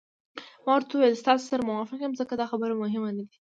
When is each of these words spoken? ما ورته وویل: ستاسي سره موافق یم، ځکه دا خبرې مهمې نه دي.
ما 0.65 0.71
ورته 0.75 0.91
وویل: 0.95 1.21
ستاسي 1.21 1.45
سره 1.51 1.67
موافق 1.71 1.99
یم، 2.01 2.13
ځکه 2.21 2.33
دا 2.35 2.45
خبرې 2.51 2.75
مهمې 2.83 3.11
نه 3.17 3.23
دي. 3.27 3.35